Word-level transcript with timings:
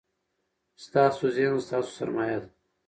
ستاسو 0.83 1.23
ذهن 1.35 1.53
ستاسو 1.65 1.89
سرمایه 1.97 2.37
ده. 2.41 2.47